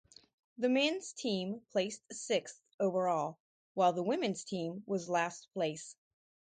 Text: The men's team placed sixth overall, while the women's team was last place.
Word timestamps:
The 0.57 0.67
men's 0.67 1.13
team 1.13 1.61
placed 1.71 2.01
sixth 2.11 2.59
overall, 2.79 3.37
while 3.75 3.93
the 3.93 4.01
women's 4.01 4.43
team 4.43 4.81
was 4.87 5.07
last 5.09 5.47
place. 5.53 5.95